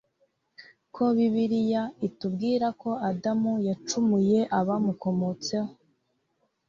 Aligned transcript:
Ko 0.93 1.03
bibiriya 1.17 1.83
itubwirako 2.07 2.89
adamu 3.09 3.53
yacumuye 3.67 4.39
abamukomotseho 4.59 5.69